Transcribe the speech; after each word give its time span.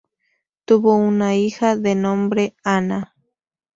Tuvo 0.65 0.95
una 0.95 1.35
hija, 1.35 1.77
de 1.77 1.93
nombre 1.93 2.55
Ana. 2.63 3.13